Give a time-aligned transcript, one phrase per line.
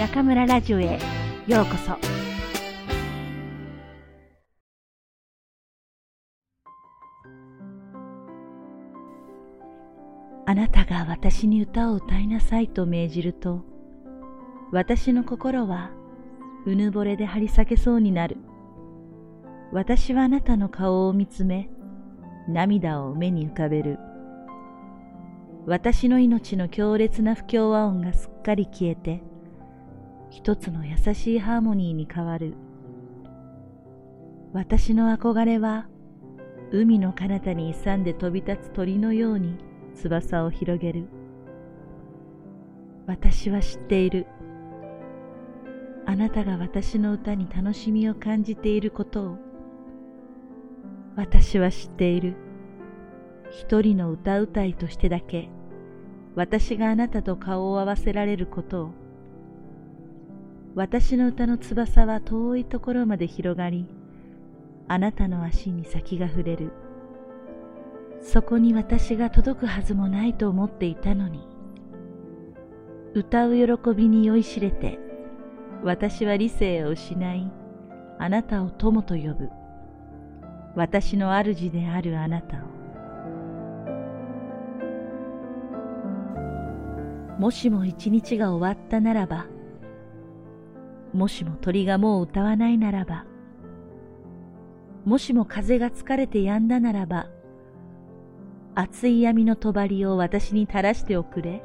[0.00, 0.98] 中村ラジオへ
[1.46, 1.92] ようこそ。
[10.46, 13.62] あなたが私に歌を歌いなさいと命じると
[14.72, 15.90] 私の心は
[16.64, 18.38] うぬぼれで張り裂けそうになる。
[19.70, 21.68] 私はあなたの顔を見つめ
[22.48, 23.98] 涙を目に浮かべる。
[25.66, 29.22] 私の命の強烈な不協和音がすっかり消えて
[30.30, 32.54] 一つの優しいハーモニーに変わる。
[34.52, 35.88] 私の憧れは
[36.72, 39.58] 海の彼方に勇んで飛び立つ鳥のように
[39.96, 41.08] 翼を広げる。
[43.06, 44.26] 私は知っている。
[46.06, 49.38] あなたが私の歌に楽しみを感じていることを。
[51.16, 52.36] 私は知っている。
[53.50, 55.50] 一人の歌うたいとしてだけ。
[56.36, 59.09] 私があなたと顔を合わせられることを。
[60.76, 63.86] 私の歌の翼は遠いところまで広がり
[64.86, 66.72] あなたの足に先が触れる。
[68.22, 71.46] そこに私が届くはずもないと思っていたのに。
[73.14, 75.00] 歌う喜びに酔いしれて
[75.82, 77.50] 私は理性を失い
[78.18, 79.50] あなたを友と呼ぶ。
[80.76, 82.60] 私の主であるあなたを。
[87.40, 89.46] もしも一日が終わったならば、
[91.12, 93.24] もしも鳥がもう歌わないならば、
[95.04, 97.28] もしも風が疲れて止んだならば、
[98.74, 99.72] 熱い闇の帳
[100.12, 101.62] を私に垂らしておくれ。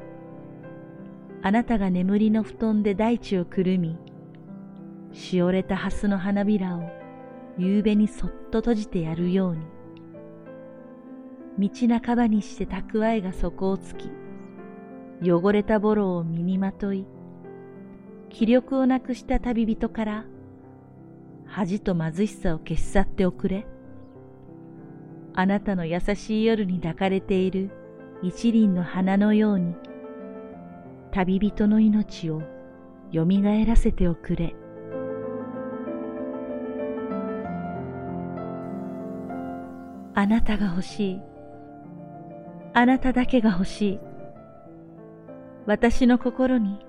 [1.42, 3.96] あなたが眠りの布団で大地をくるみ、
[5.12, 6.90] しおれた蓮の花びらを
[7.56, 9.62] 夕べにそっと閉じてやるように。
[11.58, 11.70] 道
[12.04, 14.10] 半ばにして蓄えが底をつき、
[15.22, 17.06] 汚れたボロを身にまとい、
[18.36, 20.24] 気力をなくした旅人から
[21.46, 23.66] 恥と貧しさを消し去っておくれ。
[25.32, 27.70] あなたの優しい夜に抱かれている
[28.22, 29.74] 一輪の花のように、
[31.12, 32.42] 旅人の命を
[33.10, 33.24] 蘇
[33.66, 34.54] らせておくれ。
[40.14, 41.20] あなたが欲しい。
[42.74, 44.00] あなただけが欲しい。
[45.64, 46.84] 私の心に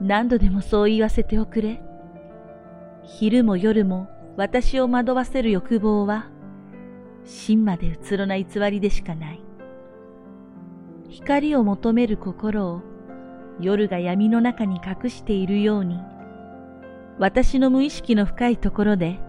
[0.00, 1.82] 何度でもそう言わせておくれ。
[3.02, 6.30] 昼も夜も私を惑わせる欲望は、
[7.24, 9.40] 真までうつろな偽りでしかない。
[11.08, 12.82] 光を求める心を
[13.60, 16.00] 夜が闇の中に隠しているように、
[17.18, 19.20] 私の無意識の深いところで、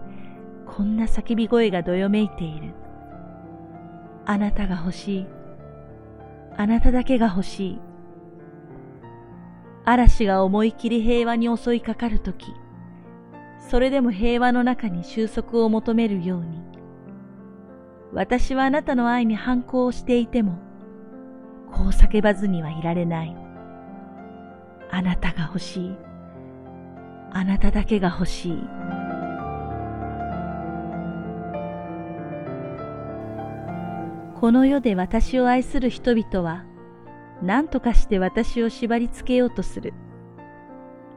[0.66, 2.74] こんな叫び声がどよめいている。
[4.24, 5.26] あなたが欲しい。
[6.56, 7.80] あなただけが欲しい。
[9.88, 12.52] 嵐が思い切り平和に襲いかかるとき、
[13.70, 16.60] それでも平和の中に収束を求めるように、
[18.12, 20.58] 私はあなたの愛に反抗をしていても、
[21.72, 23.36] こう叫ばずにはいられない。
[24.90, 25.96] あなたが欲しい。
[27.30, 28.58] あなただけが欲しい。
[34.34, 36.64] この世で私を愛する人々は、
[37.42, 39.92] 何とかして私を縛り付けようとする。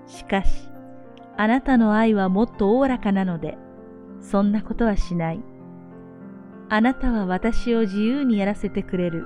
[0.06, 0.69] しかし、
[1.38, 3.57] あなたの愛はもっとおおらかなので、
[4.19, 5.40] そんなことはしない。
[6.69, 9.25] あなたは私を自由にやらせてくれる。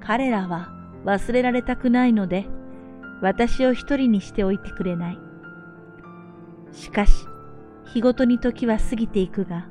[0.00, 0.70] 彼らは
[1.04, 2.46] 忘れられたくないので、
[3.22, 5.18] 私を一人にしておいてくれない。
[6.72, 7.26] しかし、
[7.86, 9.68] 日ごとに時は過ぎていくが、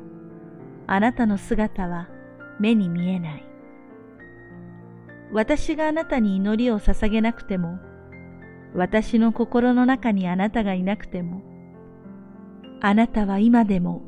[0.88, 2.10] あなたの姿は
[2.60, 3.55] 目に見えない。
[5.32, 7.80] 私があなたに祈りを捧げなくても、
[8.74, 11.42] 私の心の中にあなたがいなくても、
[12.82, 14.02] あなたは今でも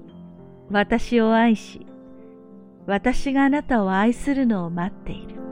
[0.69, 1.85] 私を愛し、
[2.85, 5.46] 私があなたを愛するのを待っている。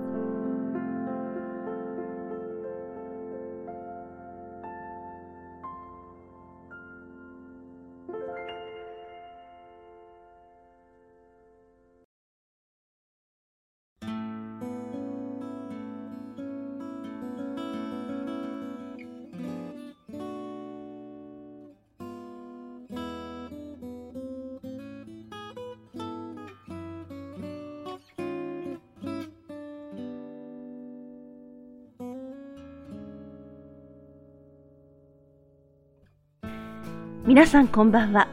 [37.28, 38.28] 皆さんこんばんは。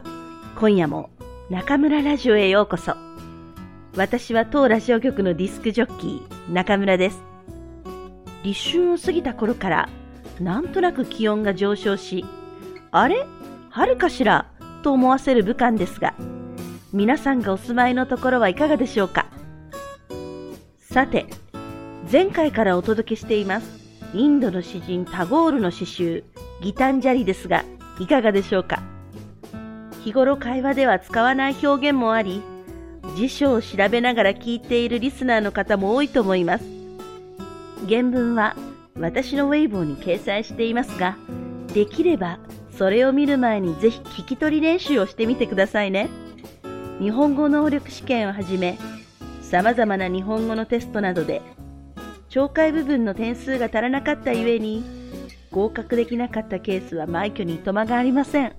[0.55, 1.09] 今夜も
[1.49, 2.93] 中村ラジオへようこそ。
[3.95, 7.19] 私は当ラジオ局のディスクジョッキー、中村です。
[8.43, 9.89] 立春を過ぎた頃から
[10.39, 12.23] なんとなく気温が上昇し、
[12.91, 13.25] あれ？
[13.71, 14.51] 春かしら？
[14.83, 16.13] と思わせる武漢ですが、
[16.91, 19.25] 皆さんがお住まいのところはいかがでしょうか？
[20.79, 21.25] さて、
[22.11, 23.71] 前回からお届けしています、
[24.13, 26.23] インドの詩人タゴールの詩集、
[26.61, 27.65] ギタンジャリですが、
[27.99, 28.81] いかがでしょうか？
[30.03, 32.41] 日頃会話では使わない表現もあり、
[33.15, 36.65] 辞書を調べながら聞いているリスナーの方も多いと思います。
[37.87, 38.55] 原文は
[38.99, 41.17] 私のウェイボーに掲載していますが、
[41.73, 42.39] できれば
[42.77, 46.09] それを見る前にぜひ聞き取り練習をしてみてくださいね。
[46.99, 48.77] 日本語能力試験をはじめ、
[49.41, 51.41] 様々な日本語のテストなどで、
[52.29, 54.83] 懲戒部分の点数が足らなかったゆえに、
[55.53, 58.53] 合格できなかったケースは枚挙にいとまがありません。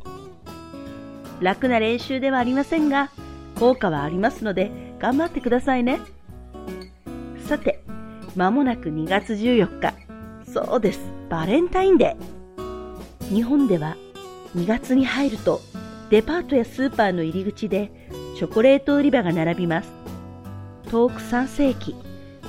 [1.40, 3.10] 楽な練習ではありませんが、
[3.58, 4.70] 効果はありますので、
[5.00, 5.98] 頑張ってくださいね。
[7.48, 7.82] さて、
[8.36, 9.92] まもなく2月14日。
[10.50, 13.34] そうです、バレンタインデー。
[13.34, 13.96] 日本では
[14.54, 15.60] 2月に入ると、
[16.10, 17.90] デパートやスーパーの入り口で
[18.36, 19.90] チョコレート売り場が並びます。
[20.90, 21.96] 遠く3世紀、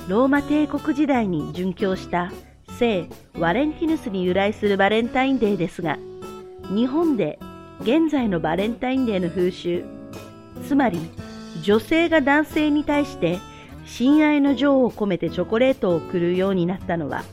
[0.08, 2.30] ローマ帝国時代に殉教した
[2.78, 3.08] 聖
[3.38, 5.98] ワレンティヌスに由来するバレンタインデーですが、
[6.74, 7.38] 日本で
[7.80, 9.84] 現在のバレンタインデーの風習、
[10.66, 10.98] つまり
[11.62, 13.38] 女性が男性に対して
[13.86, 17.24] 親愛の情を込めてチョコレートを送るようになったのは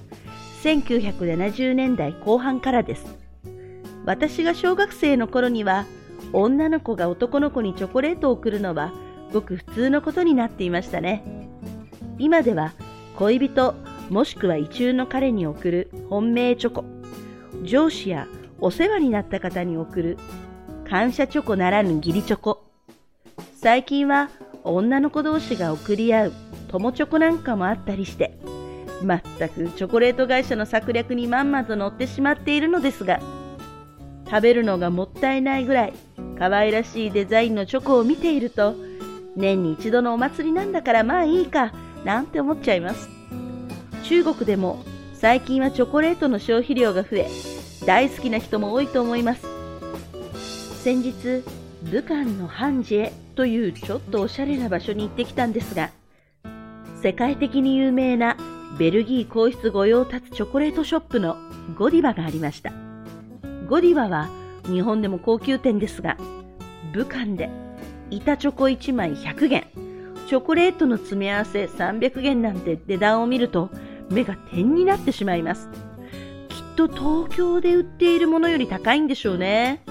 [0.64, 3.06] 1970年代後半からです。
[4.06, 5.86] 私が小学生の頃には
[6.32, 8.94] 女の子が男の子にチョコレートを送るのは
[9.34, 11.24] ごく普通のことになっていましたね。
[12.18, 12.74] 今では
[13.18, 13.76] 恋人
[14.14, 16.86] もしくは異中の彼に送る本命チョコ、
[17.64, 18.28] 上司や
[18.60, 20.18] お世話になった方に送る
[20.88, 22.64] 感謝チョコならぬ義理チョコ。
[23.56, 24.30] 最近は
[24.64, 26.34] 女の子同士が送り合う
[26.68, 28.38] 友チョコなんかもあったりして、
[29.02, 33.20] 全くチョコレート会社の策略にまんまと乗ってしまっているのですが、
[34.30, 35.94] 食べるのがもったいないぐらい
[36.38, 38.76] 可愛らしいデザインのチョコを見ていると、
[39.36, 41.74] 年に一度のお祭りなんだからまあいいか、
[42.06, 43.10] なんて思っちゃいます。
[44.04, 44.84] 中国でも
[45.14, 47.30] 最近はチョコレートの消費量が増え、
[47.86, 49.48] 大好きな人も多いと思います。
[50.84, 51.44] 先日、
[51.84, 55.92] 武漢のハンジェというちょっとおしゃれな場所に行ってきたんですが、
[57.02, 58.36] 世界的に有名な
[58.78, 61.38] ベルギー皇室御用達チョコレートショップの
[61.78, 62.74] ゴディバがありました。
[63.70, 64.30] ゴディバは
[64.66, 66.18] 日本でも高級店ですが、
[66.92, 67.50] 武漢で
[68.10, 69.68] 板チョコ1枚100元、
[70.28, 73.70] チョコレートの詰め合わせ300元なんて値段を見ると
[74.14, 75.70] 目が点になってしまいます。
[76.50, 79.82] きっと東京で売っているものより高いんでしょうね。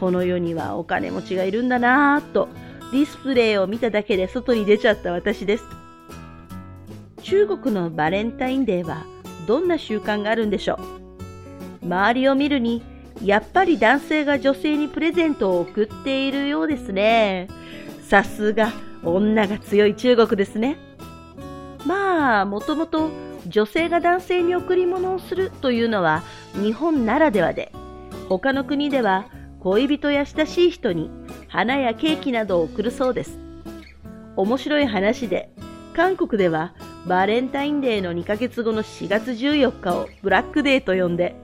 [0.00, 2.48] この世にはお金持ちがいるんだなぁと
[2.92, 5.64] ディスプレイを見ただけで外に出ちゃった私です。
[7.22, 9.06] 中国のバレンタインデーは
[9.46, 10.78] どんな習慣があるんでしょ
[11.82, 11.86] う？
[11.86, 12.82] 周りを見るに
[13.22, 17.48] やっぱり男性が女性にプレゼントを贈っているようですね。
[18.02, 18.72] さすが
[19.02, 20.76] 女が強い中国ですね。
[21.86, 23.10] まあ、もともと
[23.46, 26.22] 女性が男性に贈り物をするというのは
[26.54, 27.72] 日本ならではで、
[28.28, 29.26] 他の国では
[29.60, 31.10] 恋人や親しい人に
[31.48, 33.38] 花やケーキなどを贈るそうです。
[34.36, 35.50] 面白い話で、
[35.94, 36.74] 韓国では
[37.06, 41.36] バレンタインデーの2ヶ月後の4月14日をブラックデーと呼んで、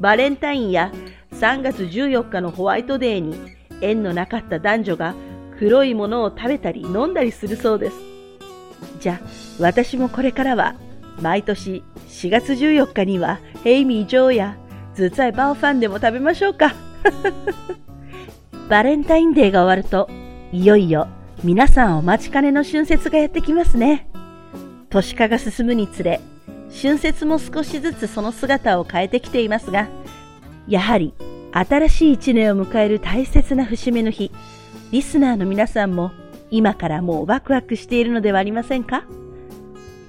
[0.00, 0.92] バレンタインや
[1.32, 3.36] 3月14日のホワイトデーに
[3.80, 5.14] 縁のなかった男女が
[5.58, 7.96] 黒いものを食べたり飲んだりするそうです。
[9.00, 9.26] じゃあ、
[9.60, 10.74] 私もこれからは
[11.20, 14.56] 毎年4月14日にはヘイミー・ジョーや
[14.94, 16.74] ズツァイ・バオファンでも食べましょうか。
[18.68, 20.08] バレンタインデーが終わると、
[20.52, 21.08] いよいよ
[21.44, 24.08] 皆さんお待ちかねの春節がやってきますね。
[24.90, 26.20] 都市化が進むにつれ、
[26.82, 29.88] 春節も少しずつその姿を変えてきていますが、
[30.66, 31.14] やはり
[31.52, 34.32] 新しい一年を迎える大切な節目の日、
[34.90, 36.10] リスナーの皆さんも
[36.50, 39.04] 今からもうワクワクしているのではありませんか？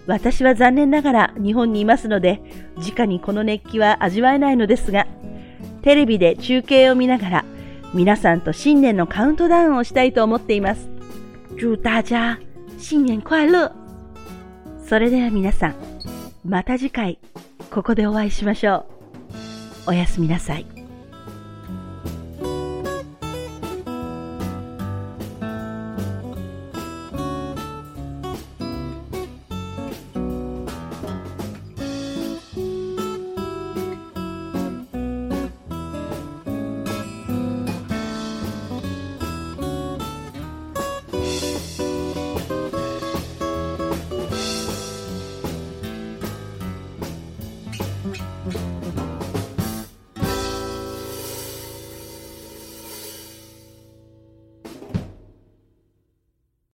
[0.08, 2.42] 私は残念ながら日本にいますので、
[2.78, 5.06] 直にこの熱気は味わえないのですが、
[5.82, 7.46] テレビで中継を見ながら、
[7.94, 10.90] 皆さんと新年のカウントダウンをしたいと思っています。
[11.58, 12.40] 祝大家
[12.78, 13.72] 新年快乐
[14.86, 15.76] それでは皆さん、
[16.46, 17.20] また次回、
[17.70, 18.86] ここでお会いしましょ
[19.88, 19.92] う。
[19.92, 20.87] おやすみなさい。